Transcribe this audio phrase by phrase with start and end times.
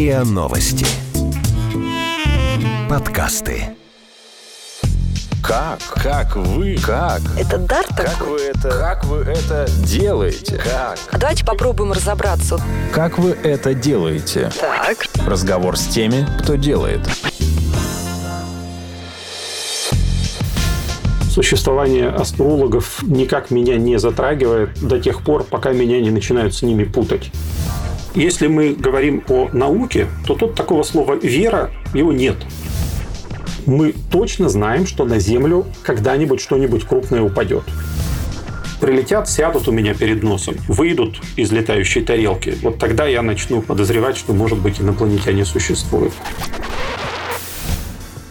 [0.00, 0.86] РИА Новости.
[2.88, 3.76] Подкасты.
[5.42, 5.78] Как?
[5.94, 6.78] Как вы?
[6.78, 7.20] Как?
[7.38, 8.28] Это дар Как такой?
[8.28, 8.70] вы это?
[8.70, 10.56] Как вы это делаете?
[10.56, 10.98] Как?
[11.10, 12.58] А давайте попробуем разобраться.
[12.94, 14.50] Как вы это делаете?
[14.58, 15.04] Так.
[15.26, 17.06] Разговор с теми, кто делает.
[21.28, 26.84] Существование астрологов никак меня не затрагивает до тех пор, пока меня не начинают с ними
[26.84, 27.30] путать.
[28.14, 32.36] Если мы говорим о науке, то тут такого слова «вера» его нет.
[33.66, 37.62] Мы точно знаем, что на Землю когда-нибудь что-нибудь крупное упадет.
[38.80, 42.56] Прилетят, сядут у меня перед носом, выйдут из летающей тарелки.
[42.62, 46.12] Вот тогда я начну подозревать, что, может быть, инопланетяне существуют.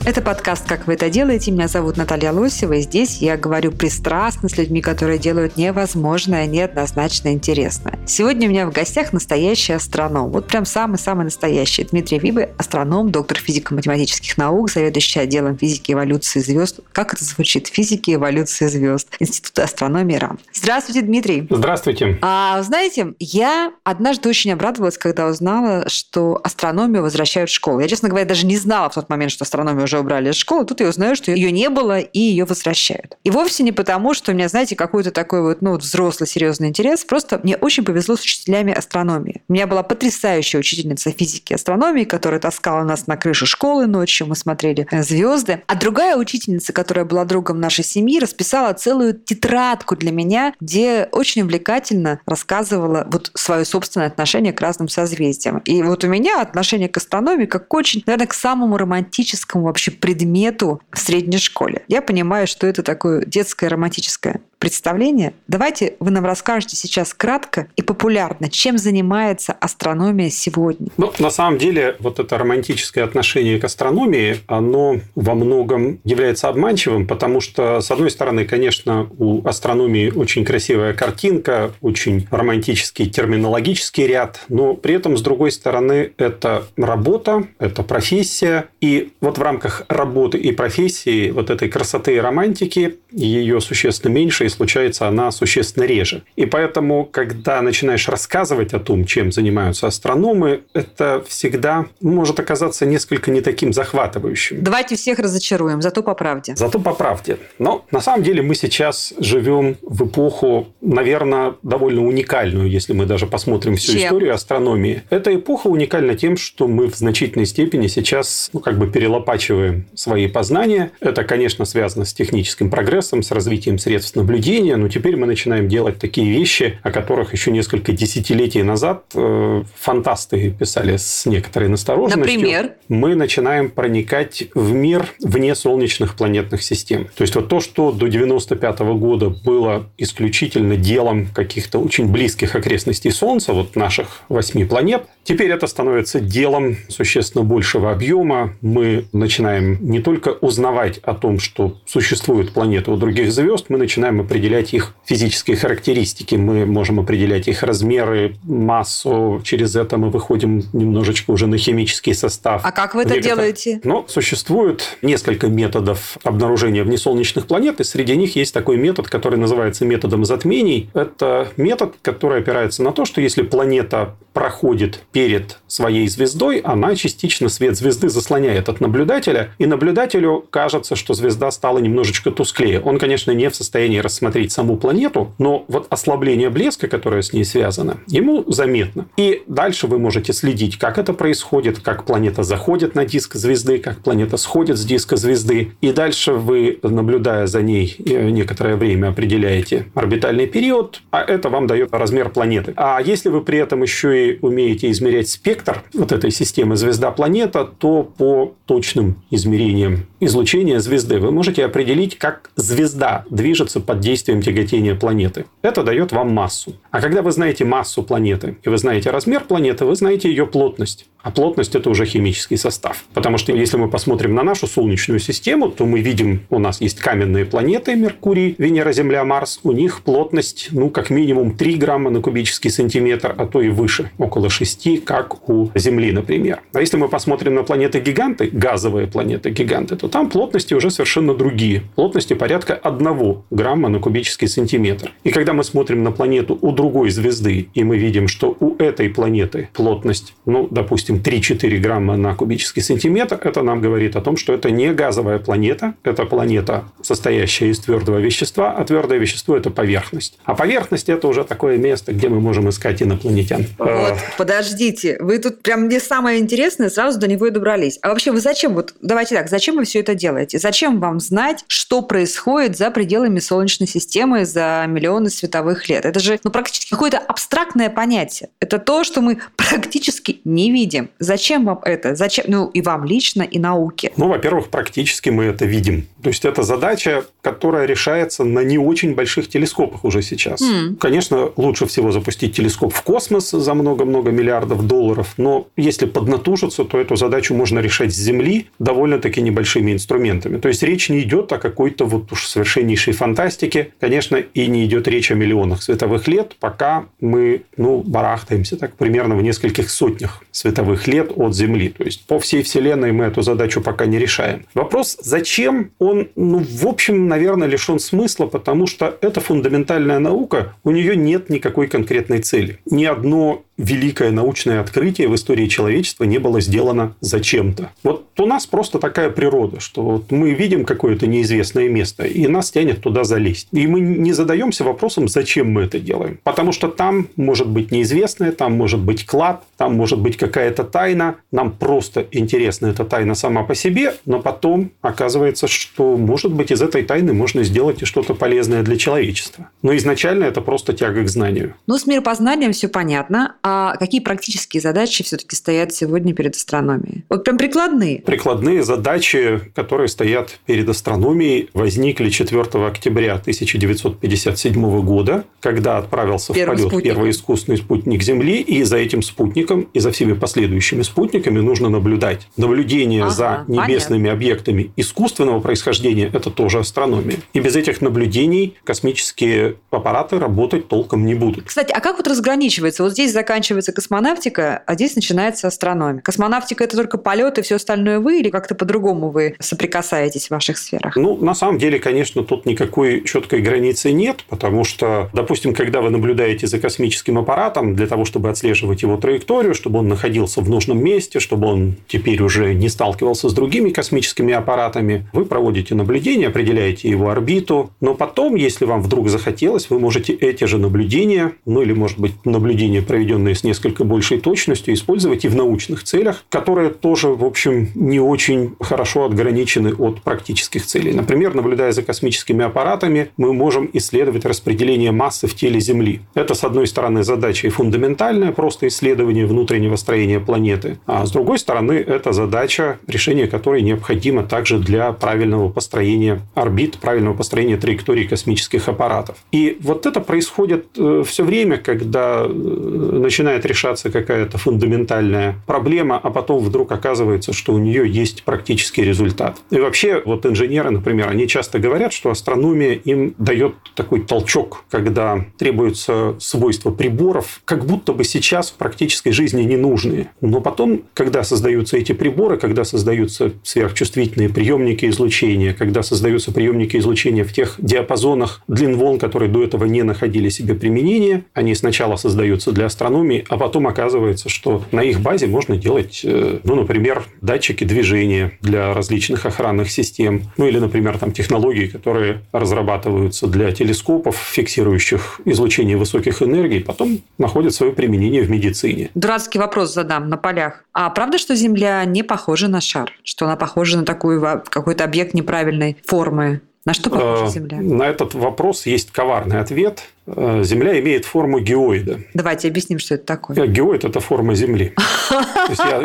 [0.05, 1.51] Это подкаст «Как вы это делаете?».
[1.51, 7.33] Меня зовут Наталья Лосева, и здесь я говорю пристрастно с людьми, которые делают невозможное, неоднозначно
[7.33, 7.99] интересное.
[8.07, 10.31] Сегодня у меня в гостях настоящий астроном.
[10.31, 11.83] Вот прям самый-самый настоящий.
[11.83, 16.79] Дмитрий Вибы, астроном, доктор физико-математических наук, заведующий отделом физики эволюции звезд.
[16.93, 17.67] Как это звучит?
[17.67, 19.09] Физики эволюции звезд.
[19.19, 20.39] Института астрономии РАН.
[20.53, 21.45] Здравствуйте, Дмитрий.
[21.49, 22.17] Здравствуйте.
[22.21, 27.81] А, знаете, я однажды очень обрадовалась, когда узнала, что астрономию возвращают в школу.
[27.81, 30.65] Я, честно говоря, даже не знала в тот момент, что астрономию уже убрали из школы.
[30.65, 33.17] Тут я узнаю, что ее не было, и ее возвращают.
[33.23, 37.03] И вовсе не потому, что у меня, знаете, какой-то такой вот, ну, взрослый, серьезный интерес.
[37.03, 39.41] Просто мне очень повезло с учителями астрономии.
[39.49, 44.27] У меня была потрясающая учительница физики и астрономии, которая таскала нас на крышу школы ночью,
[44.27, 45.63] мы смотрели звезды.
[45.65, 51.41] А другая учительница, которая была другом нашей семьи, расписала целую тетрадку для меня, где очень
[51.41, 55.59] увлекательно рассказывала вот свое собственное отношение к разным созвездиям.
[55.65, 60.81] И вот у меня отношение к астрономии как очень, наверное, к самому романтическому вообще предмету
[60.91, 61.83] в средней школе.
[61.87, 65.33] Я понимаю, что это такое детское романтическое представление.
[65.47, 70.89] Давайте вы нам расскажете сейчас кратко и популярно, чем занимается астрономия сегодня.
[70.97, 77.07] Ну, на самом деле, вот это романтическое отношение к астрономии, оно во многом является обманчивым,
[77.07, 84.41] потому что, с одной стороны, конечно, у астрономии очень красивая картинка, очень романтический терминологический ряд,
[84.49, 90.37] но при этом, с другой стороны, это работа, это профессия, и вот в рамках работы
[90.37, 96.23] и профессии вот этой красоты и романтики ее существенно меньше, и случается она существенно реже.
[96.35, 103.31] И поэтому, когда начинаешь рассказывать о том, чем занимаются астрономы, это всегда может оказаться несколько
[103.31, 104.63] не таким захватывающим.
[104.63, 106.55] Давайте всех разочаруем, зато по правде.
[106.55, 107.37] Зато по правде.
[107.59, 113.27] Но на самом деле мы сейчас живем в эпоху, наверное, довольно уникальную, если мы даже
[113.27, 114.01] посмотрим всю Чем?
[114.03, 115.03] историю астрономии.
[115.09, 120.27] Эта эпоха уникальна тем, что мы в значительной степени сейчас ну, как бы перелопачиваем свои
[120.27, 120.91] познания.
[120.99, 124.38] Это, конечно, связано с техническим прогрессом, с развитием средств наблюдения,
[124.77, 130.51] но теперь мы начинаем делать такие вещи, о которых еще несколько десятилетий назад э, фантасты
[130.51, 132.39] писали с некоторой настороженностью.
[132.39, 132.71] Например?
[132.87, 137.07] Мы начинаем проникать в мир вне солнечных планетных систем.
[137.15, 143.11] То есть, вот то, что до 95 года было исключительно делом каких-то очень близких окрестностей
[143.11, 148.55] Солнца, вот наших восьми планет, теперь это становится делом существенно большего объема.
[148.61, 154.21] Мы начинаем не только узнавать о том, что существуют планеты у других звезд, мы начинаем
[154.29, 156.35] определять их физические характеристики.
[156.35, 159.41] Мы можем определять их размеры, массу.
[159.43, 162.61] Через это мы выходим немножечко уже на химический состав.
[162.63, 163.81] А как вы это делаете?
[163.83, 169.83] но существует несколько методов обнаружения внесолнечных планет, и среди них есть такой метод, который называется
[169.83, 170.91] методом затмений.
[170.93, 177.49] Это метод, который опирается на то, что если планета проходит перед своей звездой, она частично
[177.49, 182.79] свет звезды заслоняет от наблюдателя, и наблюдателю кажется, что звезда стала немножечко тусклее.
[182.79, 184.18] Он, конечно, не в состоянии рассмотреть
[184.51, 189.07] саму планету, но вот ослабление блеска, которое с ней связано, ему заметно.
[189.17, 193.99] И дальше вы можете следить, как это происходит, как планета заходит на диск звезды, как
[193.99, 195.71] планета сходит с диска звезды.
[195.81, 201.67] И дальше вы, наблюдая за ней э, некоторое время, определяете орбитальный период, а это вам
[201.67, 202.73] дает размер планеты.
[202.75, 208.03] А если вы при этом еще и умеете измерять спектр вот этой системы звезда-планета, то
[208.03, 215.45] по точным измерениям излучения звезды вы можете определить, как звезда движется под действием тяготения планеты.
[215.61, 216.73] Это дает вам массу.
[216.89, 221.05] А когда вы знаете массу планеты и вы знаете размер планеты, вы знаете ее плотность.
[221.21, 223.03] А плотность– это уже химический состав.
[223.13, 226.99] Потому что если мы посмотрим на нашу Солнечную систему, то мы видим, у нас есть
[226.99, 229.59] каменные планеты– Меркурий, Венера, Земля, Марс.
[229.63, 234.11] У них плотность, ну, как минимум 3 грамма на кубический сантиметр, а то и выше.
[234.17, 236.61] около 6, как у Земли, например.
[236.73, 241.83] А если мы посмотрим на планеты-гиганты, газовые планеты-гиганты, то там плотности уже совершенно другие.
[241.95, 245.11] Плотности порядка 1 грамма на кубический сантиметр.
[245.23, 249.09] И когда мы смотрим на планету у другой звезды, и мы видим, что у этой
[249.09, 254.53] планеты плотность, ну, допустим, 3-4 грамма на кубический сантиметр, это нам говорит о том, что
[254.53, 260.37] это не газовая планета, это планета, состоящая из твердого вещества, а твердое вещество– это поверхность.
[260.45, 263.65] А поверхность– это уже такое место, где мы можем искать инопланетян.
[263.77, 267.99] Вот, подождите, вы тут прям мне самое интересное, сразу до него и добрались.
[268.01, 270.59] А вообще вы зачем, вот давайте так, зачем вы все это делаете?
[270.59, 276.05] Зачем вам знать, что происходит за пределами Солнечной системы за миллионы световых лет?
[276.05, 278.49] Это же ну, практически какое-то абстрактное понятие.
[278.59, 281.09] Это то, что мы практически не видим.
[281.19, 282.15] Зачем вам это?
[282.15, 282.45] Зачем?
[282.47, 284.11] Ну, и вам лично, и науке.
[284.17, 286.07] Ну, во-первых, практически мы это видим.
[286.23, 290.61] То есть, это задача, которая решается на не очень больших телескопах уже сейчас.
[290.61, 290.95] Mm.
[290.97, 296.99] Конечно, лучше всего запустить телескоп в космос за много-много миллиардов долларов, но если поднатужиться, то
[296.99, 300.57] эту задачу можно решать с Земли довольно-таки небольшими инструментами.
[300.57, 303.68] То есть, речь не идет о какой-то вот уж совершеннейшей фантастике.
[303.99, 309.35] Конечно, и не идет речь о миллионах световых лет, пока мы, ну, барахтаемся так примерно
[309.35, 311.89] в нескольких сотнях световых лет от Земли.
[311.89, 314.65] То есть, по всей Вселенной мы эту задачу пока не решаем.
[314.73, 320.91] Вопрос, зачем он, ну, в общем, наверное, лишен смысла, потому что это фундаментальная наука, у
[320.91, 322.79] нее нет никакой конкретной цели.
[322.85, 327.91] Ни одно великое научное открытие в истории человечества не было сделано зачем-то.
[328.03, 332.71] Вот у нас просто такая природа, что вот мы видим какое-то неизвестное место, и нас
[332.71, 333.69] тянет туда залезть.
[333.71, 336.39] И мы не задаемся вопросом, зачем мы это делаем.
[336.43, 341.35] Потому что там может быть неизвестное, там может быть клад, там может быть какая-то тайна.
[341.51, 346.81] Нам просто интересна эта тайна сама по себе, но потом оказывается, что, может быть, из
[346.81, 349.69] этой тайны можно сделать и что-то полезное для человечества.
[349.81, 351.75] Но изначально это просто тяга к знанию.
[351.87, 353.55] Ну, с миропознанием все понятно.
[353.99, 357.25] Какие практические задачи все-таки стоят сегодня перед астрономией?
[357.29, 358.21] Вот прям прикладные.
[358.21, 366.77] Прикладные задачи, которые стоят перед астрономией, возникли 4 октября 1957 года, когда отправился первый в
[366.77, 367.13] полет спутник.
[367.13, 372.47] первый искусственный спутник Земли, и за этим спутником и за всеми последующими спутниками нужно наблюдать.
[372.57, 374.31] Наблюдение ага, за небесными понятно.
[374.31, 377.37] объектами искусственного происхождения– это тоже астрономия.
[377.53, 381.65] И без этих наблюдений космические аппараты работать толком не будут.
[381.65, 383.03] Кстати, а как вот разграничивается?
[383.03, 386.21] Вот здесь заканчивается заканчивается космонавтика, а здесь начинается астрономия.
[386.21, 390.77] Космонавтика– это только полет и все остальное вы, или как-то по-другому вы соприкасаетесь в ваших
[390.77, 391.17] сферах?
[391.17, 396.09] Ну, на самом деле, конечно, тут никакой четкой границы нет, потому что, допустим, когда вы
[396.09, 401.03] наблюдаете за космическим аппаратом, для того, чтобы отслеживать его траекторию, чтобы он находился в нужном
[401.03, 407.09] месте, чтобы он теперь уже не сталкивался с другими космическими аппаратами, вы проводите наблюдение, определяете
[407.09, 411.91] его орбиту, но потом, если вам вдруг захотелось, вы можете эти же наблюдения, ну или,
[411.91, 416.89] может быть, наблюдения, проведенные данные с несколько большей точностью использовать и в научных целях, которые
[416.89, 421.13] тоже, в общем, не очень хорошо отграничены от практических целей.
[421.13, 426.19] Например, наблюдая за космическими аппаратами, мы можем исследовать распределение массы в теле Земли.
[426.35, 431.57] Это, с одной стороны, задача и фундаментальная, просто исследование внутреннего строения планеты, а с другой
[431.57, 438.89] стороны, это задача, решение которой необходимо также для правильного построения орбит, правильного построения траекторий космических
[438.89, 439.35] аппаратов.
[439.51, 446.29] И вот это происходит э, все время, когда начинается начинает решаться какая-то фундаментальная проблема, а
[446.29, 449.59] потом вдруг оказывается, что у нее есть практический результат.
[449.69, 455.45] И вообще, вот инженеры, например, они часто говорят, что астрономия им дает такой толчок, когда
[455.57, 460.31] требуются свойства приборов, как будто бы сейчас в практической жизни не нужные.
[460.41, 467.45] Но потом, когда создаются эти приборы, когда создаются сверхчувствительные приемники излучения, когда создаются приемники излучения
[467.45, 472.73] в тех диапазонах длин волн, которые до этого не находили себе применения, они сначала создаются
[472.73, 477.23] для астрономии, астрономии, а потом оказывается, что на их базе можно делать, э, ну, например,
[477.41, 484.35] датчики движения для различных охранных систем, ну, или, например, там технологии, которые разрабатываются для телескопов,
[484.35, 489.09] фиксирующих излучение высоких энергий, потом находят свое применение в медицине.
[489.15, 490.83] Дурацкий вопрос задам на полях.
[490.93, 493.11] А правда, что Земля не похожа на шар?
[493.23, 496.61] Что она похожа на такой какой-то объект неправильной формы?
[496.85, 497.77] На что похожа э, Земля?
[497.81, 500.03] На этот вопрос есть коварный ответ.
[500.25, 502.21] Э, Земля имеет форму геоида.
[502.33, 503.57] Давайте объясним, что это такое.
[503.57, 504.93] Э, геоид– это форма Земли.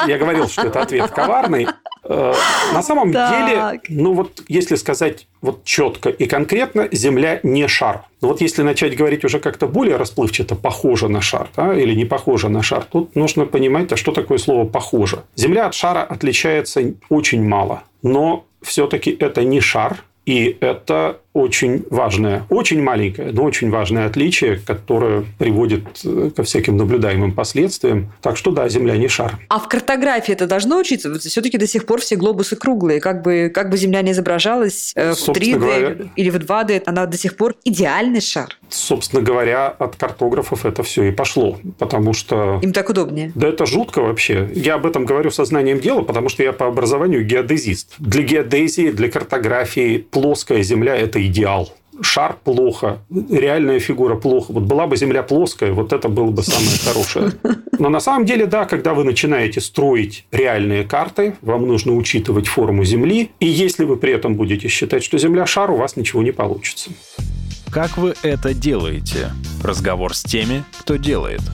[0.09, 1.69] Я, говорил, что это ответ коварный.
[2.07, 8.04] На самом деле, ну вот если сказать вот четко и конкретно, Земля не шар.
[8.21, 12.04] Но вот если начать говорить уже как-то более расплывчато, похоже на шар, да, или не
[12.04, 15.23] похоже на шар, тут нужно понимать, а что такое слово похоже.
[15.35, 22.47] Земля от шара отличается очень мало, но все-таки это не шар, и это очень важное,
[22.49, 28.12] очень маленькое, но очень важное отличие, которое приводит э, ко всяким наблюдаемым последствиям.
[28.23, 29.38] Так что да, Земля не шар.
[29.49, 31.12] А в картографии это должно учиться?
[31.19, 33.00] Все-таки до сих пор все глобусы круглые.
[33.00, 37.07] Как бы, как бы Земля не изображалась э, в 3D говоря, или в 2D, она
[37.07, 38.57] до сих пор идеальный шар.
[38.69, 41.59] Собственно говоря, от картографов это все и пошло.
[41.79, 42.61] Потому что...
[42.62, 43.33] Им так удобнее.
[43.35, 44.49] Да это жутко вообще.
[44.55, 47.95] Я об этом говорю сознанием дела, потому что я по образованию геодезист.
[47.99, 52.99] Для геодезии, для картографии плоская Земля– это идеал шар плохо,
[53.31, 54.52] реальная фигура плохо.
[54.52, 57.33] Вот была бы Земля плоская, вот это было бы самое хорошее.
[57.78, 62.85] Но на самом деле, да, когда вы начинаете строить реальные карты, вам нужно учитывать форму
[62.85, 66.33] Земли, и если вы при этом будете считать, что Земля шар, у вас ничего не
[66.33, 66.90] получится.
[67.71, 69.31] Как вы это делаете?
[69.62, 71.40] Разговор с теми, кто делает–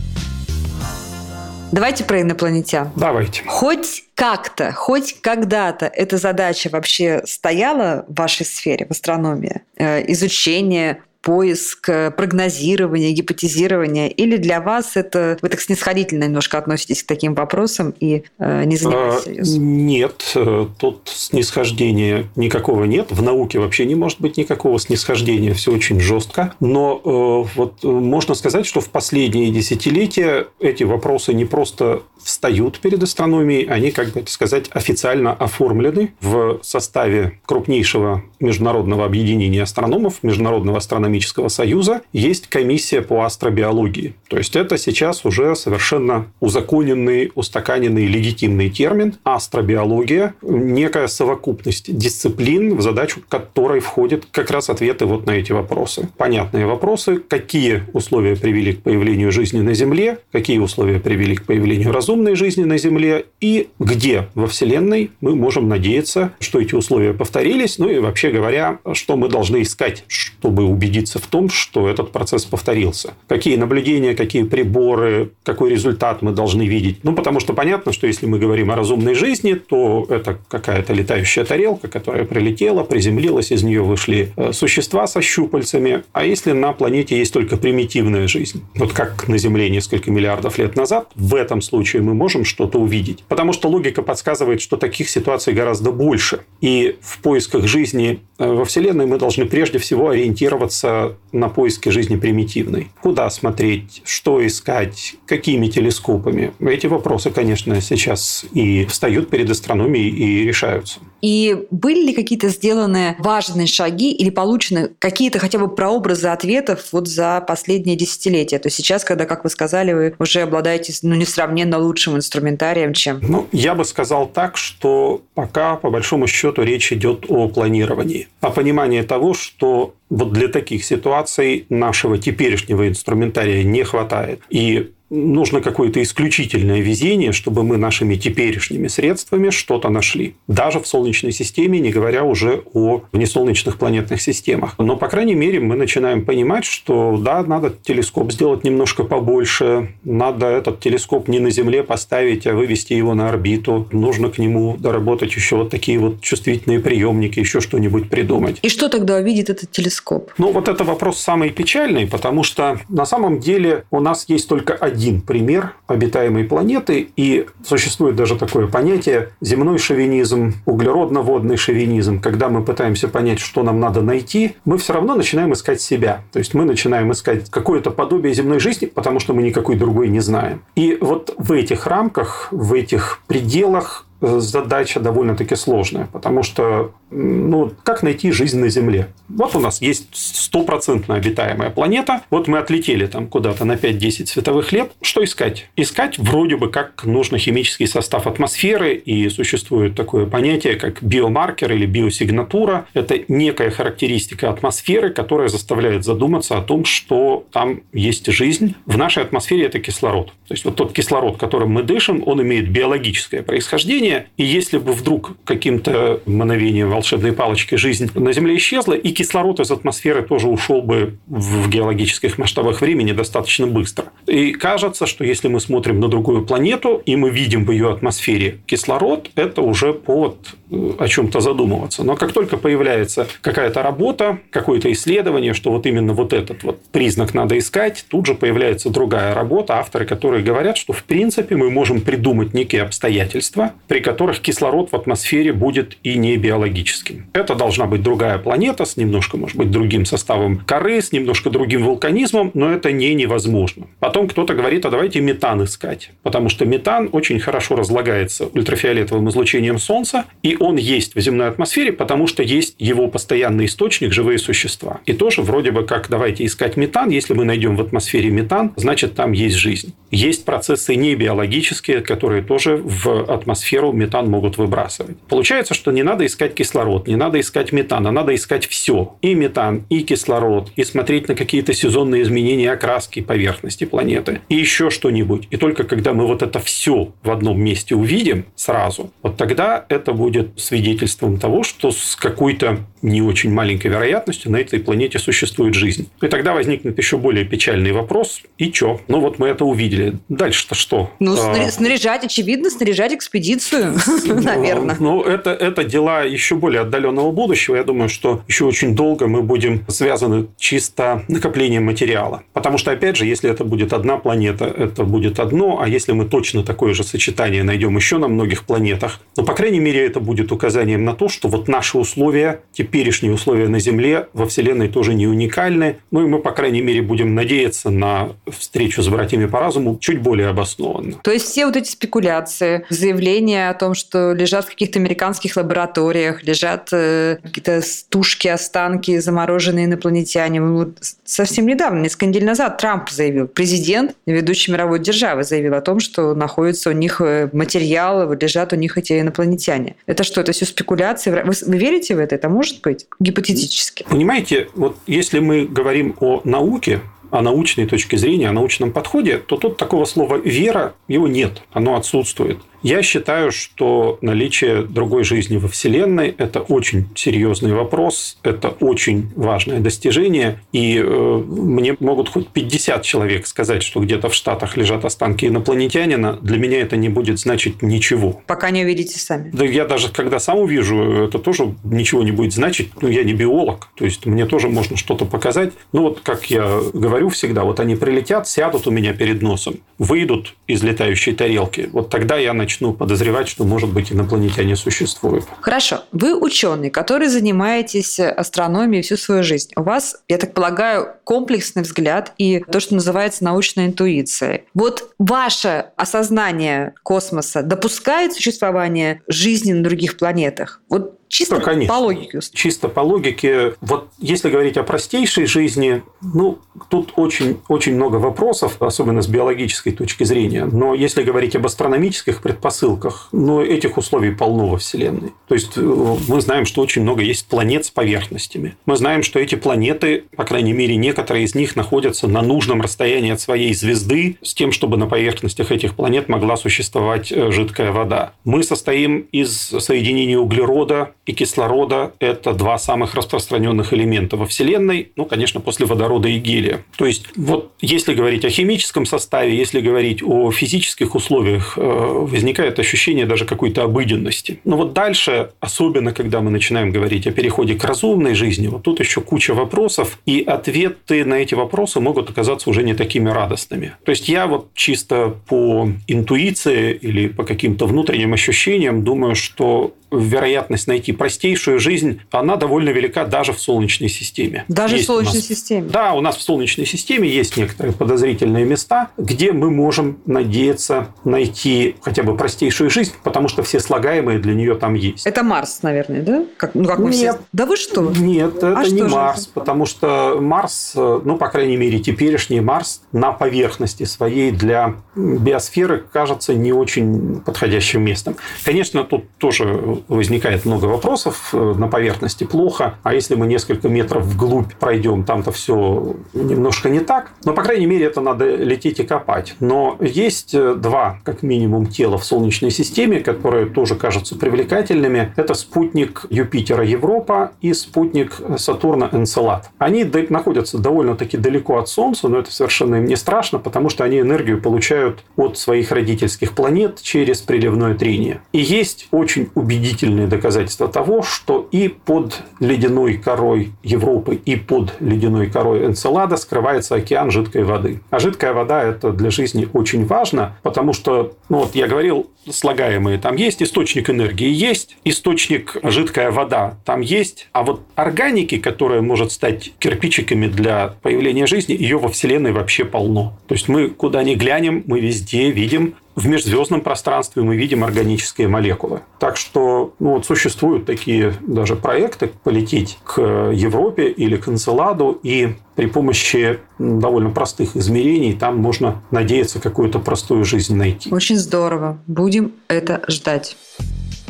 [1.73, 2.91] Давайте про инопланетян.
[2.97, 3.45] Давайте.
[3.47, 9.62] Хоть как-то, хоть когда-то эта задача вообще стояла в вашей сфере, в астрономии?
[9.77, 14.11] Э, изучение поиск, э, прогнозирование, гипотезирование?
[14.11, 18.77] Или для вас это вы так снисходительно немножко относитесь к таким вопросам и э, не
[18.77, 23.11] занимаетесь а, Нет, э, тут снисхождения никакого нет.
[23.11, 26.55] В науке вообще не может быть никакого снисхождения, все очень жестко.
[26.61, 33.03] Но э, вот можно сказать, что в последние десятилетия эти вопросы не просто встают перед
[33.03, 40.79] астрономией, они, как бы это сказать, официально оформлены в составе крупнейшего международного объединения астрономов, Международного
[40.79, 44.15] астрономического союза, есть комиссия по астробиологии.
[44.29, 49.15] То есть это сейчас уже совершенно узаконенный, устаканенный, легитимный термин.
[49.25, 56.09] Астробиология– некая совокупность дисциплин, в задачу которой входят как раз ответы вот на эти вопросы.
[56.17, 61.93] Понятные вопросы, какие условия привели к появлению жизни на Земле, какие условия привели к появлению
[61.93, 67.14] разумных разумной жизни на Земле и где во Вселенной мы можем надеяться, что эти условия
[67.14, 72.11] повторились, ну и вообще говоря, что мы должны искать, чтобы убедиться в том, что этот
[72.11, 73.14] процесс повторился.
[73.29, 76.99] Какие наблюдения, какие приборы, какой результат мы должны видеть.
[77.05, 81.45] Ну, потому что понятно, что если мы говорим о разумной жизни, то это какая-то летающая
[81.45, 86.02] тарелка, которая прилетела, приземлилась, из нее вышли э, существа со щупальцами.
[86.12, 90.75] А если на планете есть только примитивная жизнь, вот как на Земле несколько миллиардов лет
[90.75, 93.25] назад, в этом случае случае мы можем что-то увидеть.
[93.28, 96.40] Потому что логика подсказывает, что таких ситуаций гораздо больше.
[96.61, 102.89] И в поисках жизни во Вселенной мы должны прежде всего ориентироваться на поиски жизни примитивной.
[103.03, 106.53] Куда смотреть, что искать, какими телескопами.
[106.59, 111.01] Эти вопросы, конечно, сейчас и встают перед астрономией и решаются.
[111.21, 117.09] И были ли какие-то сделаны важные шаги или получены какие-то хотя бы прообразы ответов вот
[117.09, 118.59] за последние десятилетия?
[118.59, 123.21] То есть сейчас, когда, как вы сказали, вы уже обладаете ну, несравненно лучшим инструментарием, чем...
[123.23, 128.51] Ну, я бы сказал так, что пока, по большому счету, речь идет о планировании, о
[128.51, 134.41] понимании того, что вот для таких ситуаций нашего теперешнего инструментария не хватает.
[134.51, 140.37] И нужно какое-то исключительное везение, чтобы мы нашими теперешними средствами что-то нашли.
[140.47, 144.76] Даже в Солнечной системе, не говоря уже о внесолнечных планетных системах.
[144.79, 150.47] Но, по крайней мере, мы начинаем понимать, что да, надо телескоп сделать немножко побольше, надо
[150.47, 153.88] этот телескоп не на Земле поставить, а вывести его на орбиту.
[153.93, 158.59] Нужно к нему доработать еще вот такие вот чувствительные приемники, еще что-нибудь придумать.
[158.62, 160.33] И что тогда увидит этот телескоп?
[160.38, 164.75] Ну, вот это вопрос самый печальный, потому что на самом деле у нас есть только
[164.75, 172.21] один один пример обитаемой планеты, и существует даже такое понятие земной шовинизм, углеродно-водный шовинизм.
[172.21, 176.23] Когда мы пытаемся понять, что нам надо найти, мы все равно начинаем искать себя.
[176.33, 180.21] То есть мы начинаем искать какое-то подобие земной жизни, потому что мы никакой другой не
[180.21, 180.61] знаем.
[180.76, 188.03] И вот в этих рамках, в этих пределах задача довольно-таки сложная, потому что ну, как
[188.03, 189.09] найти жизнь на Земле?
[189.29, 194.73] Вот у нас есть стопроцентно обитаемая планета, вот мы отлетели там куда-то на 5-10 световых
[194.73, 194.93] лет.
[195.03, 195.69] Что искать?
[195.77, 201.87] Искать вроде бы как нужно химический состав атмосферы, и существует такое понятие, как биомаркер или
[201.87, 202.87] биосигнатура.
[202.95, 208.75] Это некая характеристика атмосферы, которая заставляет задуматься о том, что там есть жизнь.
[208.87, 210.29] В нашей атмосфере это кислород.
[210.49, 214.79] То есть вот тот кислород, которым мы дышим, он имеет биологическое происхождение, явление, и если
[214.79, 220.49] бы вдруг каким-то мановением волшебной палочки жизнь на Земле исчезла, и кислород из атмосферы тоже
[220.49, 224.07] ушел бы в геологических масштабах времени достаточно быстро.
[224.26, 228.59] И кажется, что если мы смотрим на другую планету, и мы видим в ее атмосфере
[228.67, 230.37] кислород, это уже повод
[230.71, 232.05] э, о чем-то задумываться.
[232.05, 237.35] Но как только появляется какая-то работа, какое-то исследование, что вот именно вот этот вот признак
[237.35, 242.00] надо искать, тут же появляется другая работа, авторы, которые говорят, что в принципе мы можем
[242.00, 247.26] придумать некие обстоятельства, при которых кислород в атмосфере будет и не биологическим.
[247.33, 251.85] Это должна быть другая планета с немножко, может быть, другим составом коры, с немножко другим
[251.85, 253.87] вулканизмом, но это не невозможно.
[253.99, 259.78] Потом кто-то говорит, а давайте метан искать, потому что метан очень хорошо разлагается ультрафиолетовым излучением
[259.78, 265.00] Солнца, и он есть в земной атмосфере, потому что есть его постоянный источник– живые существа.
[265.07, 269.14] И тоже вроде бы как давайте искать метан, если мы найдем в атмосфере метан, значит
[269.14, 269.95] там есть жизнь.
[270.11, 275.17] Есть процессы не биологические, которые тоже в атмосферу метан могут выбрасывать.
[275.29, 279.14] Получается, что не надо искать кислород, не надо искать метан, а надо искать все.
[279.23, 284.90] И метан, и кислород, и смотреть на какие-то сезонные изменения окраски поверхности планеты, и еще
[284.90, 285.47] что-нибудь.
[285.50, 290.12] И только когда мы вот это все в одном месте увидим сразу, вот тогда это
[290.12, 296.09] будет свидетельством того, что с какой-то не очень маленькой вероятностью на этой планете существует жизнь.
[296.21, 298.43] И тогда возникнет еще более печальный вопрос.
[298.59, 299.00] И что?
[299.09, 300.00] Ну вот мы это увидели.
[300.28, 301.11] Дальше-то что?
[301.21, 301.71] Ну, а...
[301.71, 303.95] снаряжать, очевидно, снаряжать экспедицию,
[304.26, 304.97] наверное.
[304.99, 307.76] Ну, это, это дела еще более отдаленного будущего.
[307.76, 312.42] Я думаю, что еще очень долго мы будем связаны чисто накоплением материала.
[312.52, 316.25] Потому что, опять же, если это будет одна планета, это будет одно, а если мы
[316.25, 320.52] точно такое же сочетание найдем еще на многих планетах, ну, по крайней мере, это будет
[320.52, 325.26] указанием на то, что вот наши условия, теперешние условия на Земле во Вселенной тоже не
[325.26, 325.97] уникальны.
[326.11, 330.21] Ну, и мы, по крайней мере, будем надеяться на встречу с братьями по разуму чуть
[330.21, 331.17] более обоснованно.
[331.23, 336.43] То есть все вот эти спекуляции, заявления о том, что лежат в каких-то американских лабораториях,
[336.45, 340.61] лежат э, какие-то тушки, останки, замороженные инопланетяне.
[340.63, 346.01] Вот совсем недавно, несколько недель назад, Трамп заявил, президент ведущей мировой державы заявил о том,
[346.01, 349.97] что находится у них э, материалы, лежат у них эти инопланетяне.
[350.07, 351.31] Это что, это все спекуляции?
[351.31, 352.35] Вы, вы верите в это?
[352.35, 354.05] Это может быть гипотетически?
[354.09, 359.57] Понимаете, вот если мы говорим о науке, о научной точке зрения, о научном подходе, то
[359.57, 362.59] тут такого слова «вера» его нет, оно отсутствует.
[362.83, 369.81] Я считаю, что наличие другой жизни во Вселенной– это очень серьезный вопрос, это очень важное
[369.81, 375.47] достижение, и э, мне могут хоть 50 человек сказать, что где-то в Штатах лежат останки
[375.47, 378.41] инопланетянина, для меня это не будет значить ничего.
[378.47, 379.51] Пока не увидите сами.
[379.53, 382.91] Да я даже когда сам увижу, это тоже ничего не будет значить.
[383.03, 385.75] Ну, я не биолог, то есть мне тоже можно что-то показать.
[385.93, 390.55] Ну, вот как я говорю всегда, вот они прилетят, сядут у меня перед носом, выйдут
[390.67, 395.45] из летающей тарелки, вот тогда я начну начну подозревать, что, может быть, инопланетяне существуют.
[395.61, 396.04] Хорошо.
[396.13, 399.73] Вы ученый, который занимаетесь астрономией всю свою жизнь.
[399.75, 404.63] У вас, я так полагаю, комплексный взгляд и то, что называется научной интуицией.
[404.73, 410.80] Вот ваше осознание космоса допускает существование жизни на других планетах?
[410.89, 411.95] Вот Чисто да, конечно.
[411.95, 412.40] по логике.
[412.52, 413.75] Чисто по логике.
[413.80, 419.93] Вот если говорить о простейшей жизни, ну, тут очень, очень много вопросов, особенно с биологической
[419.93, 420.64] точки зрения.
[420.64, 425.30] Но если говорить об астрономических предпосылках, ну, этих условий полно во Вселенной.
[425.47, 428.75] То есть, э, мы знаем, что очень много есть планет с поверхностями.
[428.84, 433.30] Мы знаем, что эти планеты, по крайней мере, некоторые из них находятся на нужном расстоянии
[433.30, 438.32] от своей звезды, с тем, чтобы на поверхностях этих планет могла существовать э, жидкая вода.
[438.43, 445.25] Мы состоим из соединения углерода, и кислорода– это два самых распространенных элемента во Вселенной, ну,
[445.25, 446.84] конечно, после водорода и гелия.
[446.97, 452.78] То есть, вот если говорить о химическом составе, если говорить о физических условиях, э, возникает
[452.78, 454.58] ощущение даже какой-то обыденности.
[454.64, 459.00] Но вот дальше, особенно когда мы начинаем говорить о переходе к разумной жизни, вот тут
[459.00, 463.93] еще куча вопросов, и ответы на эти вопросы могут оказаться уже не такими радостными.
[464.04, 470.87] То есть, я вот чисто по интуиции или по каким-то внутренним ощущениям думаю, что вероятность
[470.87, 474.65] найти простейшую жизнь, она довольно велика даже в Солнечной системе.
[474.69, 475.89] Даже есть в Солнечной нас, системе?
[475.91, 481.97] Да, у нас в Солнечной системе есть некоторые подозрительные места, где мы можем надеяться найти
[482.03, 485.27] хотя бы простейшую жизнь, потому что все слагаемые для нее там есть.
[485.27, 486.45] Это Марс, наверное, да?
[486.57, 487.15] Как, ну, как Нет.
[487.15, 487.39] Все...
[487.53, 488.13] Да вы что?
[488.17, 489.61] Нет, это а не Марс, это?
[489.61, 496.55] потому что Марс, ну, по крайней мере, теперешний Марс на поверхности своей для биосферы кажется
[496.55, 498.37] не очень подходящим местом.
[498.65, 501.50] Конечно, тут тоже возникает много вопросов.
[501.52, 507.00] Э, на поверхности плохо, а если мы несколько метров вглубь пройдем, там-то все немножко не
[507.00, 507.32] так.
[507.45, 509.54] Но, по крайней мере, это надо лететь и копать.
[509.60, 515.32] Но есть э, два, как минимум, тела в Солнечной системе, которые тоже кажутся привлекательными.
[515.36, 519.71] Это спутник Юпитера Европа и спутник Сатурна Энцелад.
[519.78, 524.21] Они находятся довольно-таки далеко от Солнца, но это совершенно им не страшно, потому что они
[524.21, 528.41] энергию получают от своих родительских планет через приливное трение.
[528.52, 534.95] И есть очень убедительные убедительные доказательства того, что и под ледяной корой Европы, и под
[535.00, 538.00] ледяной корой Энцелада скрывается океан жидкой воды.
[538.11, 543.19] А жидкая вода– это для жизни очень важно, потому что, ну вот я говорил, слагаемые
[543.19, 549.32] там есть, источник энергии есть, источник жидкая вода там есть, а вот органики, которая может
[549.32, 553.36] стать кирпичиками для появления жизни, ее во Вселенной вообще полно.
[553.49, 558.49] То есть мы куда ни глянем, мы везде видим в межзвездном пространстве мы видим органические
[558.49, 559.00] молекулы.
[559.19, 565.54] Так что ну, вот существуют такие даже проекты полететь к Европе или к Энцеладу, и
[565.75, 571.13] при помощи довольно простых измерений там можно надеяться какую-то простую жизнь найти.
[571.13, 571.99] Очень здорово.
[572.06, 573.56] Будем это ждать.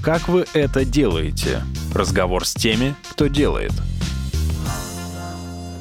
[0.03, 1.63] Как вы это делаете?
[1.95, 3.73] Разговор с теми, кто делает–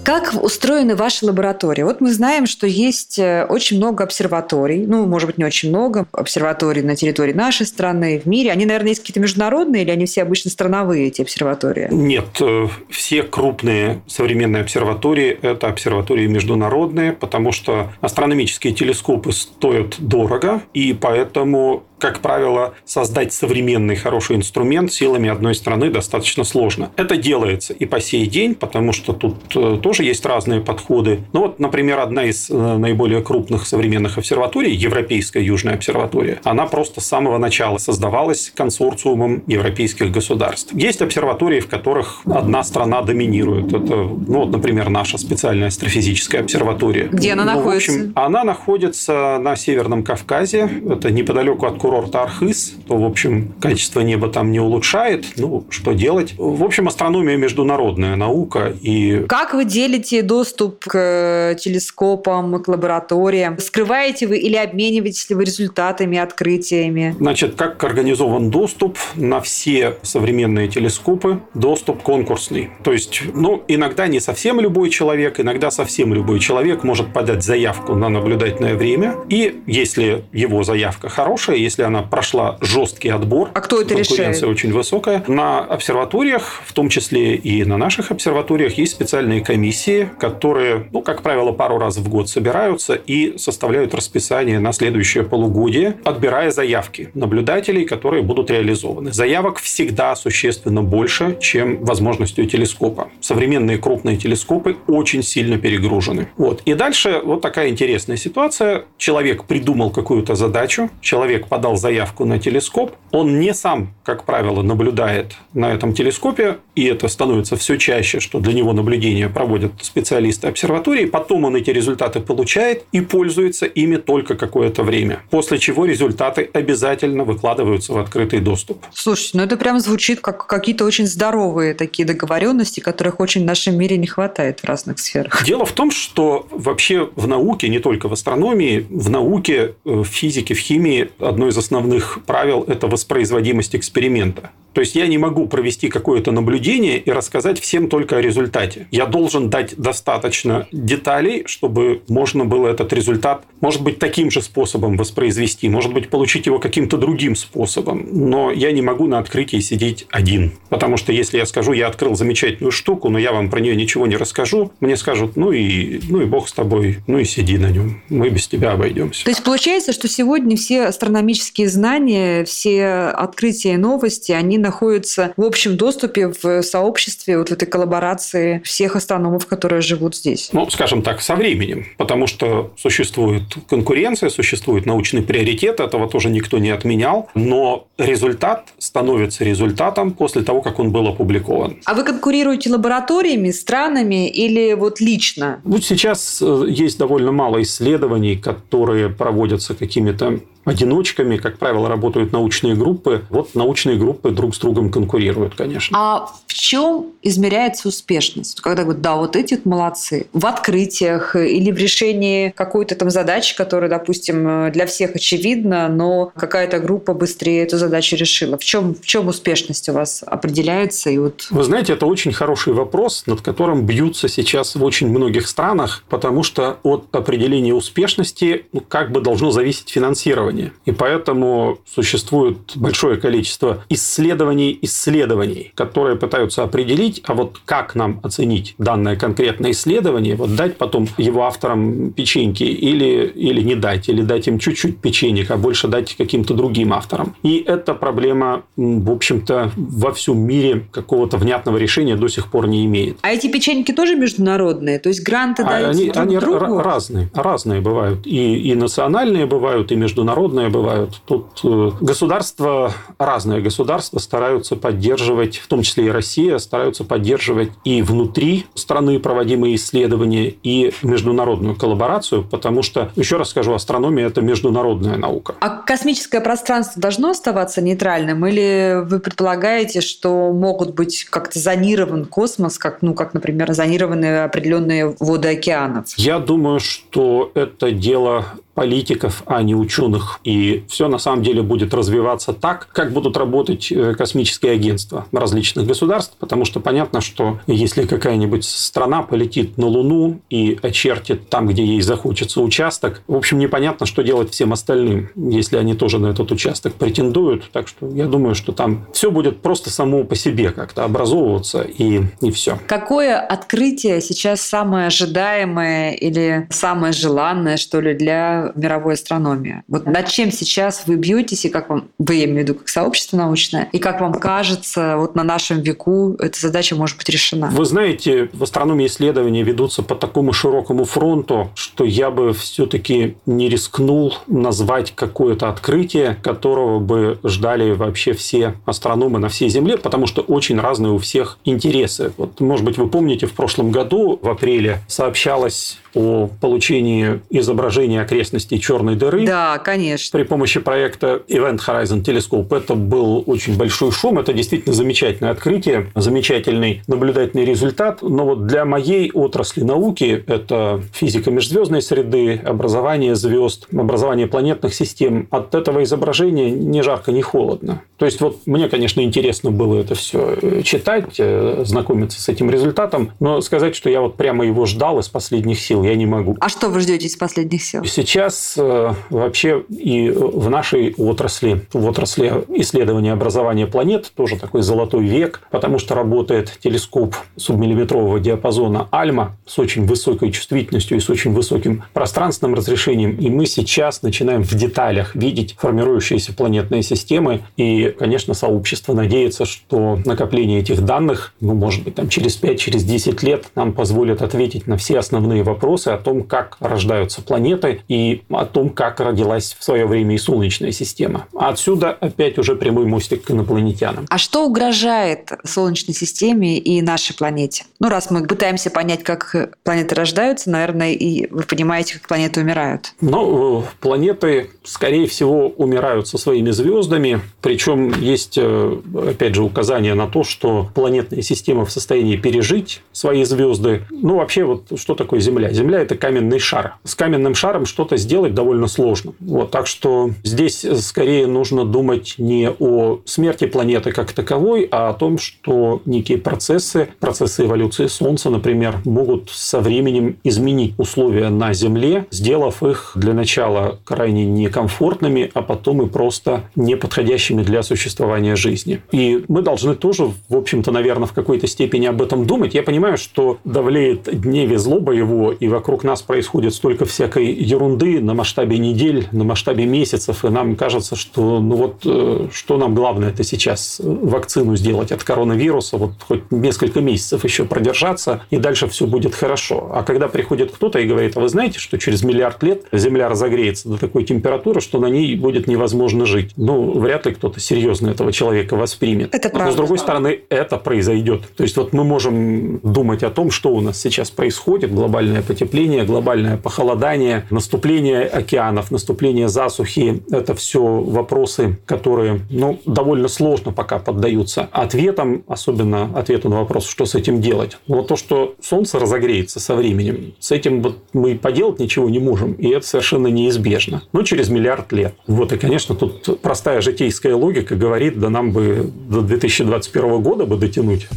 [0.03, 1.83] как устроены ваши лаборатории?
[1.83, 6.07] Вот мы знаем, что есть э, очень много обсерваторий, ну, может быть, не очень много
[6.11, 8.51] обсерваторий на территории нашей страны, в мире.
[8.51, 11.87] Они, наверное, есть какие-то международные или они все обычно страновые, эти обсерватории?
[11.91, 20.61] Нет, э, все крупные современные обсерватории– это обсерватории международные, потому что астрономические телескопы стоят дорого,
[20.73, 26.91] и поэтому как правило, создать современный хороший инструмент силами одной страны достаточно сложно.
[26.95, 31.21] Это делается и по сей день, потому что тут э, тоже есть разные подходы.
[31.33, 37.01] Ну вот, например, одна из э, наиболее крупных современных обсерваторий, Европейская Южная обсерватория, она просто
[37.01, 40.75] с самого начала создавалась консорциумом европейских государств.
[40.75, 43.73] Есть обсерватории, в которых одна страна доминирует.
[43.73, 47.07] Это, ну вот, например, наша специальная астрофизическая обсерватория.
[47.07, 47.91] Где она ну, находится?
[47.91, 50.69] В общем, она находится на Северном Кавказе.
[50.87, 55.25] Это неподалеку от курорта Архыз, то, в общем, качество неба там не улучшает.
[55.37, 56.35] Ну, что делать?
[56.37, 58.71] В общем, астрономия международная наука.
[58.83, 59.25] И...
[59.27, 63.57] Как вы делите доступ к э, телескопам, к лабораториям?
[63.59, 67.15] Скрываете вы или обмениваетесь ли вы результатами, открытиями?
[67.19, 71.41] Значит, как организован доступ на все современные телескопы?
[71.53, 72.69] Доступ конкурсный.
[72.83, 77.95] То есть, ну, иногда не совсем любой человек, иногда совсем любой человек может подать заявку
[77.95, 79.15] на наблюдательное время.
[79.29, 83.51] И если его заявка хорошая, если если она прошла жесткий отбор.
[83.53, 84.43] А кто это конкуренция решает?
[84.43, 85.23] очень высокая.
[85.27, 89.68] На обсерваториях, в том числе и на наших обсерваториях, есть специальные комиссии,
[90.17, 95.97] которые, ну, как правило, пару раз в год собираются и составляют расписание на следующее полугодие,
[96.03, 99.11] отбирая заявки наблюдателей, которые будут реализованы.
[99.11, 103.09] Заявок всегда существенно больше, чем возможностью телескопа.
[103.21, 106.27] Современные крупные телескопы очень сильно перегружены.
[106.37, 106.61] Вот.
[106.65, 108.85] И дальше вот такая интересная ситуация.
[108.97, 115.35] Человек придумал какую-то задачу, человек подал заявку на телескоп, он не сам, как правило, наблюдает
[115.53, 119.29] на этом телескопе, и это становится все чаще, что для него наблюдения
[119.59, 125.57] проводят специалисты обсерватории, потом он эти результаты получает и пользуется ими только какое-то время, после
[125.59, 128.85] чего результаты обязательно выкладываются в открытый доступ.
[128.93, 133.77] Слушайте, ну это прям звучит как какие-то очень здоровые такие договоренности, которых очень в нашем
[133.77, 135.43] мире не хватает в разных сферах.
[135.45, 140.05] Дело в том, что вообще в науке, не только в астрономии, в науке, э, в
[140.05, 144.51] физике, в химии одно из основных правил– это воспроизводимость эксперимента.
[144.73, 148.87] То есть я не могу провести какое-то наблюдение и рассказать всем только о результате.
[148.91, 154.95] Я должен дать достаточно деталей, чтобы можно было этот результат, может быть, таким же способом
[154.97, 158.07] воспроизвести, может быть, получить его каким-то другим способом.
[158.11, 160.53] Но я не могу на открытии сидеть один.
[160.69, 164.07] Потому что если я скажу, я открыл замечательную штуку, но я вам про нее ничего
[164.07, 167.71] не расскажу, мне скажут, ну и, ну и бог с тобой, ну и сиди на
[167.71, 169.23] нем, мы без тебя обойдемся.
[169.23, 175.43] То есть получается, что сегодня все астрономические знания, все открытия и новости, они находятся в
[175.43, 180.49] общем доступе в сообществе, вот в этой коллаборации всех астрономов, которые живут здесь?
[180.53, 186.57] Ну, скажем так, со временем, потому что существует конкуренция, существует научный приоритет, этого тоже никто
[186.57, 191.77] не отменял, но результат становится результатом после того, как он был опубликован.
[191.85, 195.61] А вы конкурируете лабораториями, странами или вот лично?
[195.63, 202.75] Вот сейчас э, есть довольно мало исследований, которые проводятся какими-то одиночками, как правило, работают научные
[202.75, 203.25] группы.
[203.29, 205.97] Вот научные группы друг с другом конкурируют, конечно.
[205.97, 208.59] А в чем измеряется успешность?
[208.59, 210.25] Когда говорят, да, вот эти молодцы.
[210.33, 216.79] В открытиях или в решении какой-то там задачи, которая, допустим, для всех очевидна, но какая-то
[216.79, 218.57] группа быстрее эту задачу решила.
[218.57, 221.11] В чем, в чем успешность у вас определяется?
[221.11, 221.47] И вот...
[221.51, 226.41] Вы знаете, это очень хороший вопрос, над которым бьются сейчас в очень многих странах, потому
[226.41, 230.73] что от определения успешности ну, как бы должно зависеть финансирование.
[230.85, 238.21] И поэтому существует большое количество исследований исследований, которые пытаются пытаются определить, а вот как нам
[238.23, 244.21] оценить данное конкретное исследование, вот дать потом его авторам печеньки или, или не дать, или
[244.21, 247.35] дать им чуть-чуть печенек, а больше дать каким-то другим авторам.
[247.43, 252.85] И эта проблема, в общем-то, во всем мире какого-то внятного решения до сих пор не
[252.85, 253.17] имеет.
[253.21, 254.99] А эти печеньки тоже международные?
[254.99, 256.81] То есть гранты а даются они, друг они другу?
[256.81, 258.25] разные, разные бывают.
[258.25, 261.21] И, и национальные бывают, и международные бывают.
[261.25, 268.01] Тут э, государства, разные государства стараются поддерживать, в том числе и Россия, стараются поддерживать и
[268.01, 275.17] внутри страны проводимые исследования, и международную коллаборацию, потому что, еще раз скажу, астрономия– это международная
[275.17, 275.55] наука.
[275.59, 278.45] А космическое пространство должно оставаться нейтральным?
[278.45, 285.15] Или вы предполагаете, что могут быть как-то зонирован космос, как, ну, как, например, зонированы определенные
[285.19, 286.13] воды океанов?
[286.17, 290.39] Я думаю, что это дело политиков, а не ученых.
[290.43, 295.85] И все на самом деле будет развиваться так, как будут работать э, космические агентства различных
[295.85, 301.83] государств, потому что понятно, что если какая-нибудь страна полетит на Луну и очертит там, где
[301.83, 306.51] ей захочется участок, в общем, непонятно, что делать всем остальным, если они тоже на этот
[306.51, 307.69] участок претендуют.
[307.71, 312.21] Так что я думаю, что там все будет просто само по себе как-то образовываться и,
[312.41, 312.79] и все.
[312.87, 319.83] Какое открытие сейчас самое ожидаемое или самое желанное, что ли, для мировой астрономии.
[319.87, 322.89] Вот над чем сейчас вы бьетесь, и как вам, вы, я имею в виду, как
[322.89, 327.69] сообщество научное, и как вам кажется, вот на нашем веку эта задача может быть решена?
[327.71, 333.69] Вы знаете, в астрономии исследования ведутся по такому широкому фронту, что я бы все-таки не
[333.69, 340.41] рискнул назвать какое-то открытие, которого бы ждали вообще все астрономы на всей Земле, потому что
[340.41, 342.31] очень разные у всех интересы.
[342.37, 348.79] Вот, может быть, вы помните, в прошлом году, в апреле, сообщалось о получении изображения окрестностей
[348.79, 349.45] черной дыры.
[349.45, 350.37] Да, конечно.
[350.37, 354.39] При помощи проекта Event Horizon Telescope это был очень большой шум.
[354.39, 358.21] Это действительно замечательное открытие, замечательный наблюдательный результат.
[358.21, 365.47] Но вот для моей отрасли науки это физика межзвездной среды, образование звезд, образование планетных систем.
[365.51, 368.01] От этого изображения ни жарко, ни холодно.
[368.17, 372.69] То есть вот мне, конечно, интересно было это все э, читать, э, знакомиться с этим
[372.69, 376.57] результатом, но сказать, что я вот прямо его ждал из последних сил, я не могу.
[376.59, 378.03] А что вы ждете из последних сил?
[378.05, 385.25] Сейчас э, вообще и в нашей отрасли, в отрасли исследования образования планет, тоже такой золотой
[385.25, 391.53] век, потому что работает телескоп субмиллиметрового диапазона Альма с очень высокой чувствительностью и с очень
[391.53, 398.53] высоким пространственным разрешением, и мы сейчас начинаем в деталях видеть формирующиеся планетные системы, и конечно,
[398.53, 403.93] сообщество надеется, что накопление этих данных, ну, может быть, там через 5-10 через лет нам
[403.93, 409.19] позволит ответить на все основные вопросы о том, как рождаются планеты и о том, как
[409.19, 411.47] родилась в свое время и Солнечная система.
[411.55, 414.25] А отсюда опять уже прямой мостик к инопланетянам.
[414.29, 417.85] А что угрожает Солнечной системе и нашей планете?
[417.99, 423.13] Ну, раз мы пытаемся понять, как планеты рождаются, наверное, и вы понимаете, как планеты умирают.
[423.21, 428.97] Ну, планеты, скорее всего, умирают со своими звездами, причем есть, э,
[429.29, 434.05] опять же, указание на то, что планетная система в состоянии пережить свои звезды.
[434.09, 435.71] Ну, вообще, вот что такое Земля?
[435.71, 436.95] Земля– это каменный шар.
[437.03, 439.33] С каменным шаром что-то сделать довольно сложно.
[439.39, 445.13] Вот, так что здесь скорее нужно думать не о смерти планеты как таковой, а о
[445.13, 452.25] том, что некие процессы, процессы эволюции Солнца, например, могут со временем изменить условия на Земле,
[452.31, 459.01] сделав их для начала крайне некомфортными, а потом и просто неподходящими для существования жизни.
[459.11, 462.73] И мы должны тоже, в общем-то, наверное, в какой-то степени об этом думать.
[462.73, 468.33] Я понимаю, что давлеет дневе злоба его, и вокруг нас происходит столько всякой ерунды на
[468.33, 473.29] масштабе недель, на масштабе месяцев, и нам кажется, что ну вот э, что нам главное
[473.29, 479.05] это сейчас вакцину сделать от коронавируса, вот хоть несколько месяцев еще продержаться, и дальше все
[479.05, 479.91] будет хорошо.
[479.93, 483.89] А когда приходит кто-то и говорит, а вы знаете, что через миллиард лет Земля разогреется
[483.89, 486.51] до такой температуры, что на ней будет невозможно жить.
[486.55, 489.33] Ну, вряд ли кто-то серьезно серьезно этого человека воспримет.
[489.33, 489.67] Это правда.
[489.67, 491.43] Но, с другой стороны, это произойдет.
[491.55, 494.93] То есть, вот мы можем думать о том, что у нас сейчас происходит.
[494.93, 500.23] Глобальное потепление, глобальное похолодание, наступление океанов, наступление засухи.
[500.31, 507.05] Это все вопросы, которые ну, довольно сложно пока поддаются ответам, особенно ответу на вопрос, что
[507.05, 507.77] с этим делать.
[507.87, 512.69] Но то, что Солнце разогреется со временем, с этим мы поделать ничего не можем, и
[512.69, 514.03] это совершенно неизбежно.
[514.13, 515.13] Но через миллиард лет.
[515.27, 520.57] Вот, и, конечно, тут простая житейская логика говорит, да нам бы до 2021 года бы
[520.57, 521.07] дотянуть.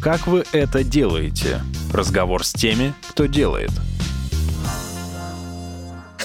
[0.00, 1.62] Как вы это делаете?
[1.92, 3.70] Разговор с теми, кто делает.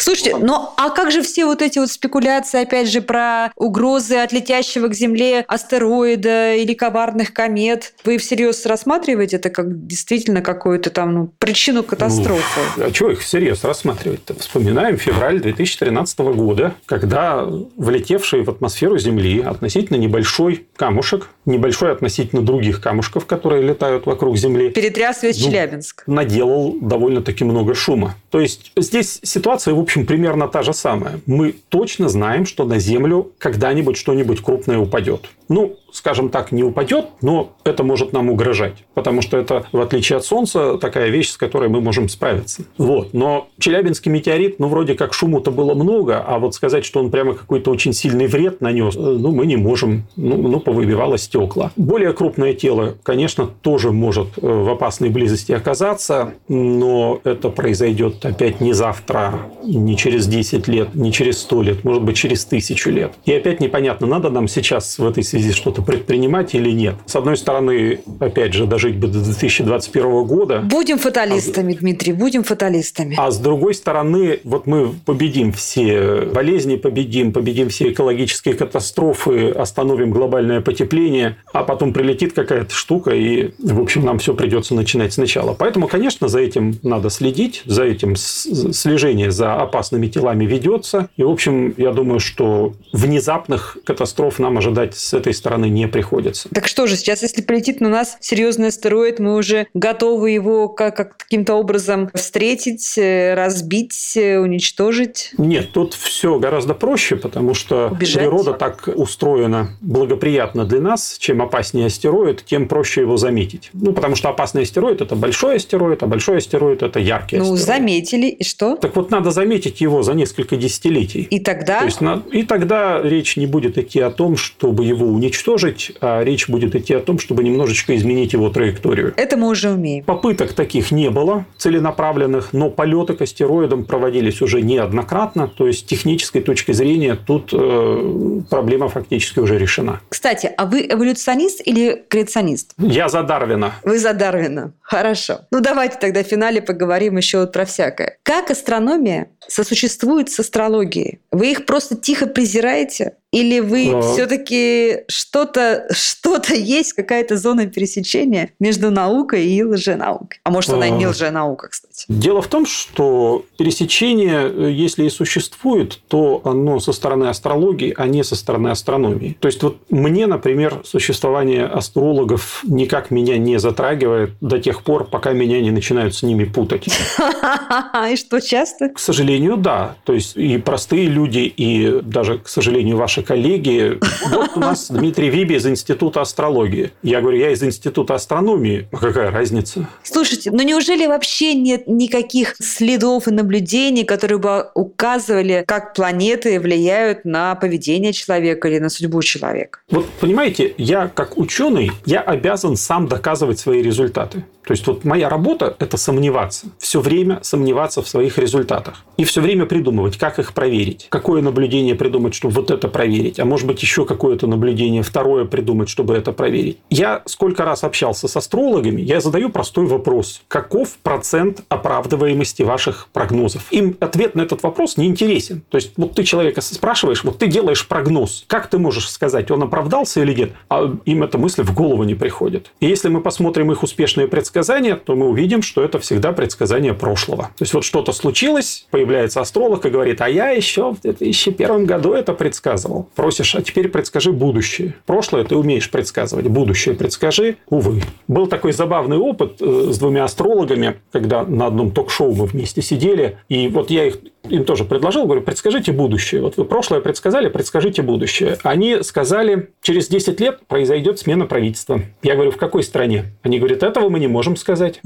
[0.02, 4.34] Слушайте, ну а как же все вот эти вот спекуляции, опять же, про угрозы от
[4.34, 7.94] летящего к Земле астероида или коварных комет?
[8.04, 12.62] Вы всерьез рассматриваете это как действительно какую-то там ну, причину катастрофы?
[12.78, 14.34] Ну, а чего их всерьез рассматривать-то?
[14.40, 17.46] Вспоминаем февраль 2013 года, когда
[17.78, 24.72] влетевший в атмосферу Земли относительно небольшой камушек, небольшой относительно других камушков, которые летают вокруг Земли.
[24.72, 26.04] Перетряс весь ну, Челябинск.
[26.08, 28.16] Наделал довольно-таки много шума.
[28.32, 31.20] То есть здесь ситуация, в общем, примерно та же самая.
[31.26, 35.30] Мы точно знаем, что на Землю когда-нибудь что-нибудь крупное упадет.
[35.52, 38.86] Ну, скажем так, не упадет, но это может нам угрожать.
[38.94, 42.64] Потому что это, в отличие от Солнца, такая вещь, с которой мы можем справиться.
[42.78, 43.14] Вот.
[43.14, 47.34] Но Челябинский метеорит, ну, вроде как шуму-то было много, а вот сказать, что он прямо
[47.34, 50.04] какой-то очень сильный вред нанес, э, ну, мы не можем.
[50.16, 51.72] Ну, ну повыбивало стекла.
[51.76, 58.62] Более крупное тело, конечно, тоже может э, в опасной близости оказаться, но это произойдет опять
[58.62, 59.34] не завтра,
[59.64, 63.12] не через 10 лет, не через 100 лет, может быть, через тысячу лет.
[63.26, 66.96] И опять непонятно, надо нам сейчас в этой связи что-то предпринимать или нет.
[67.06, 70.60] С одной стороны, опять же, дожить бы до 2021 года.
[70.60, 71.78] Будем фаталистами, а...
[71.78, 73.16] Дмитрий, будем фаталистами.
[73.18, 80.12] А с другой стороны, вот мы победим все болезни, победим, победим все экологические катастрофы, остановим
[80.12, 85.54] глобальное потепление, а потом прилетит какая-то штука, и, в общем, нам все придется начинать сначала.
[85.54, 91.10] Поэтому, конечно, за этим надо следить, за этим слежение за опасными телами ведется.
[91.18, 96.50] И, в общем, я думаю, что внезапных катастроф нам ожидать с этой стороны не приходится.
[96.50, 100.96] Так что же, сейчас, если прилетит на нас серьезный астероид, мы уже готовы его как,
[100.96, 105.32] как каким-то образом встретить, э, разбить, э, уничтожить?
[105.38, 108.24] Нет, тут все гораздо проще, потому что Убежать.
[108.24, 111.18] природа так устроена благоприятно для нас.
[111.20, 113.70] Чем опаснее астероид, тем проще его заметить.
[113.74, 117.60] Ну, потому что опасный астероид– это большой астероид, а большой астероид– это яркий ну, астероид.
[117.60, 118.76] Ну, заметили, и что?
[118.76, 121.22] Так вот, надо заметить его за несколько десятилетий.
[121.24, 121.80] И тогда?
[121.80, 122.00] То есть,
[122.32, 126.94] и тогда речь не будет идти о том, чтобы его уничтожить, а речь будет идти
[126.94, 129.14] о том, чтобы немножечко изменить его траекторию.
[129.18, 130.04] Это мы уже умеем.
[130.04, 135.48] Попыток таких не было целенаправленных, но полеты к астероидам проводились уже неоднократно.
[135.48, 140.02] То есть, с технической точки зрения тут э, проблема фактически уже решена.
[140.10, 142.74] Кстати, а вы эволюционист или креационист?
[142.78, 143.74] Я за Дарвина.
[143.84, 144.74] Вы за Дарвина.
[144.82, 145.42] Хорошо.
[145.52, 148.18] Ну, давайте тогда в финале поговорим еще вот про всякое.
[148.24, 151.20] Как астрономия сосуществует с астрологией?
[151.32, 153.14] Вы их просто тихо презираете?
[153.32, 154.02] Или вы Но...
[154.02, 160.40] все-таки что-то что есть, какая-то зона пересечения между наукой и лженаукой?
[160.44, 162.06] А может, она и не лженаука, кстати?
[162.10, 168.24] Дело в том, что пересечение, если и существует, то оно со стороны астрологии, а не
[168.24, 169.38] со стороны астрономии.
[169.40, 175.32] То есть, вот мне, например, существование астрологов никак меня не затрагивает до тех пор, пока
[175.32, 176.88] меня не начинают с ними путать.
[178.12, 178.90] И что, часто?
[178.90, 179.96] К сожалению, да.
[180.04, 184.00] То есть, и простые люди, и даже, к сожалению, ваши наши коллеги.
[184.30, 186.92] Вот у нас Дмитрий Виби из Института астрологии.
[187.04, 188.88] Я говорю, я из Института астрономии.
[188.92, 189.88] А какая разница?
[190.04, 197.26] Слушайте, ну неужели вообще нет никаких следов и наблюдений, которые бы указывали, как планеты влияют
[197.26, 199.80] на поведение человека или на судьбу человека?
[199.90, 204.44] Вот понимаете, я как ученый, я обязан сам доказывать свои результаты.
[204.66, 206.68] То есть вот моя работа– это сомневаться.
[206.78, 209.04] Все время сомневаться в своих результатах.
[209.18, 211.08] И все время придумывать, как их проверить.
[211.10, 213.11] Какое наблюдение придумать, чтобы вот это проверить.
[213.38, 216.78] А может быть, еще какое-то наблюдение второе придумать, чтобы это проверить.
[216.90, 220.42] Я сколько раз общался с астрологами, я задаю простой вопрос.
[220.48, 223.72] Каков процент оправдываемости ваших прогнозов?
[223.72, 225.64] Им ответ на этот вопрос не интересен.
[225.70, 228.46] То есть вот ты человека спрашиваешь, вот ты делаешь прогноз.
[228.48, 230.52] Как ты можешь сказать, он оправдался или нет?
[230.70, 232.72] А им эта мысль в голову не приходит.
[232.80, 237.44] И если мы посмотрим их успешные предсказания, то мы увидим, что это всегда предсказание прошлого.
[237.58, 242.14] То есть вот что-то случилось, появляется астролог и говорит, а я еще в 2001 году
[242.14, 243.01] это предсказывал.
[243.16, 244.96] Просишь, а теперь предскажи будущее.
[245.06, 247.58] Прошлое ты умеешь предсказывать, будущее предскажи.
[247.70, 248.02] Увы.
[248.28, 253.38] Был такой забавный опыт э, с двумя астрологами, когда на одном ток-шоу мы вместе сидели,
[253.50, 256.42] и вот я их им тоже предложил, говорю, предскажите будущее.
[256.42, 258.58] Вот вы прошлое предсказали, предскажите будущее.
[258.64, 262.02] Они сказали, через 10 лет произойдет смена правительства.
[262.24, 263.26] Я говорю, в какой стране?
[263.44, 265.02] Они говорят, этого мы не можем сказать.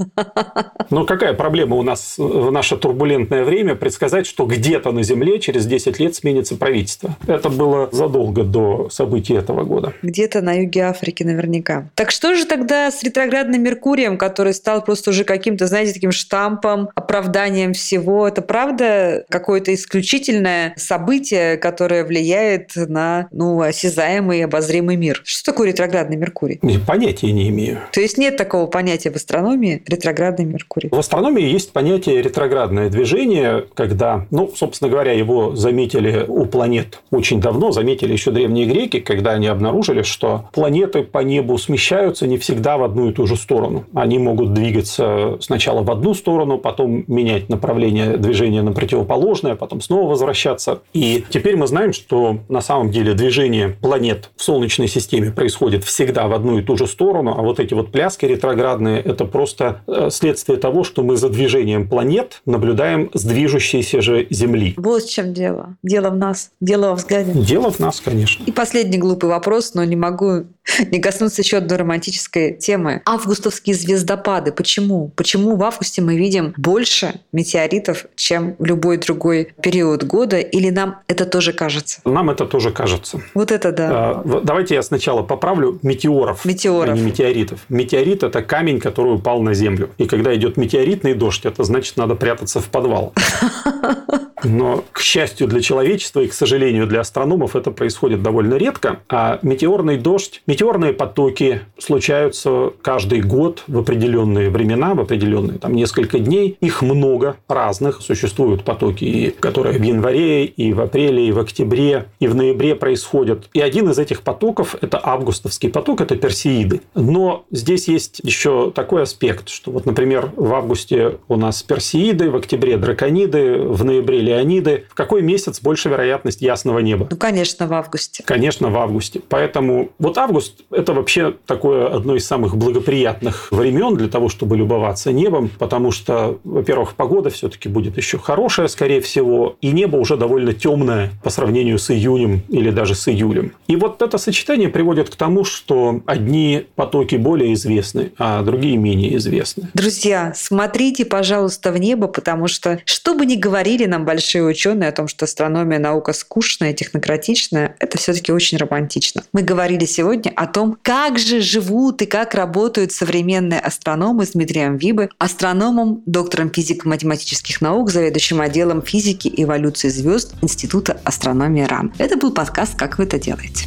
[0.90, 5.66] Но какая проблема у нас в наше турбулентное время предсказать, что где-то на Земле через
[5.66, 7.16] 10 лет сменится правительство?
[7.26, 9.92] Это было задолго до событий этого года.
[10.02, 11.90] Где-то на юге Африки наверняка.
[11.94, 16.88] Так что же тогда с ретроградным Меркурием, который стал просто уже каким-то, знаете, таким штампом,
[16.94, 18.26] оправданием всего?
[18.26, 25.22] Это правда какое-то исключительное событие, которое влияет на ну, осязаемый и обозримый мир.
[25.24, 26.60] Что такое ретроградный Меркурий?
[26.86, 27.78] Понятия не имею.
[27.92, 30.88] То есть нет такого понятия в астрономии ретроградный Меркурий?
[30.90, 37.40] В астрономии есть понятие ретроградное движение, когда, ну, собственно говоря, его заметили у планет очень
[37.40, 42.76] давно, заметили еще древние греки, когда они обнаружили, что планеты по небу смещаются не всегда
[42.76, 43.84] в одну и ту же сторону.
[43.94, 48.72] Они могут двигаться сначала в одну сторону, потом менять направление движения на
[49.16, 50.82] противоположное, потом снова возвращаться.
[50.92, 56.28] И теперь мы знаем, что на самом деле движение планет в Солнечной системе происходит всегда
[56.28, 60.08] в одну и ту же сторону, а вот эти вот пляски ретроградные– это просто э,
[60.10, 64.74] следствие того, что мы за движением планет наблюдаем с движущейся же Земли.
[64.76, 65.76] Вот в чем дело.
[65.82, 66.50] Дело в нас.
[66.60, 67.32] Дело во взгляде.
[67.32, 68.44] Дело в нас, конечно.
[68.44, 70.44] И последний глупый вопрос, но не могу
[70.90, 73.02] не коснуться еще одной романтической темы.
[73.04, 74.52] Августовские звездопады.
[74.52, 75.12] Почему?
[75.16, 80.38] Почему в августе мы видим больше метеоритов, чем в любой другой период года?
[80.38, 82.00] Или нам это тоже кажется?
[82.04, 83.20] Нам это тоже кажется.
[83.34, 83.88] Вот это да.
[83.90, 86.94] А, давайте я сначала поправлю метеоров, метеоров.
[86.94, 87.60] а не метеоритов.
[87.68, 89.90] Метеорит– это камень, который упал на Землю.
[89.98, 93.12] И когда идет метеоритный дождь, это значит, надо прятаться в подвал.
[94.44, 99.00] Но, к счастью для человечества и, к сожалению, для астрономов это происходит довольно редко.
[99.08, 106.18] А метеорный дождь, метеорные потоки случаются каждый год в определенные времена, в определенные там несколько
[106.18, 106.56] дней.
[106.60, 108.00] Их много разных.
[108.00, 113.48] Существуют потоки, которые в январе, и в апреле, и в октябре, и в ноябре происходят.
[113.54, 116.82] И один из этих потоков– это августовский поток, это персеиды.
[116.94, 122.36] Но здесь есть еще такой аспект, что вот, например, в августе у нас персеиды, в
[122.36, 124.84] октябре дракониды, в ноябре Леониды.
[124.90, 127.08] В какой месяц больше вероятность ясного неба?
[127.10, 128.22] Ну, конечно, в августе.
[128.24, 129.20] Конечно, в августе.
[129.28, 135.12] Поэтому вот август– это вообще такое одно из самых благоприятных времен для того, чтобы любоваться
[135.12, 140.52] небом, потому что, во-первых, погода все-таки будет еще хорошая, скорее всего, и небо уже довольно
[140.52, 143.52] темное по сравнению с июнем или даже с июлем.
[143.68, 149.16] И вот это сочетание приводит к тому, что одни потоки более известны, а другие менее
[149.16, 149.68] известны.
[149.74, 154.92] Друзья, смотрите, пожалуйста, в небо, потому что, что бы ни говорили нам большие ученые о
[154.92, 159.22] том, что астрономия наука скучная, технократичная, это все-таки очень романтично.
[159.34, 164.78] Мы говорили сегодня о том, как же живут и как работают современные астрономы с Дмитрием
[164.78, 171.92] Вибы, астрономом, доктором физико-математических наук, заведующим отделом физики и эволюции звезд Института астрономии РАН.
[171.98, 173.66] Это был подкаст «Как вы это делаете».